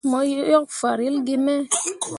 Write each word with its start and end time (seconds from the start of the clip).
Mo 0.09 0.19
yok 0.51 0.67
farelle 0.79 1.19
gi 1.27 1.35
me. 1.45 1.55